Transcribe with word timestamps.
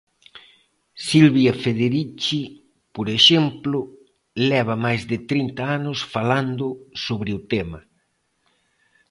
Silvia 1.07 1.53
Federici, 1.63 2.41
por 2.95 3.07
exemplo, 3.17 3.77
leva 4.51 4.75
mais 4.85 5.01
de 5.11 5.17
trinta 5.29 5.63
anos 5.77 5.99
falando 6.13 6.67
sobre 7.05 7.31
o 7.37 7.39
tema. 7.53 7.79